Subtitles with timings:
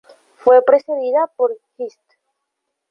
[0.35, 1.99] Fue precedida por "Hist.